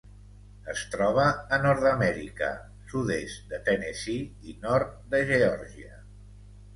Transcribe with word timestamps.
Es 0.71 0.79
troba 0.93 1.25
a 1.57 1.57
Nord-amèrica: 1.65 2.49
sud-est 2.93 3.45
de 3.51 3.59
Tennessee 3.67 4.47
i 4.53 4.57
nord 4.65 4.97
de 5.13 5.21
Geòrgia. 5.29 5.95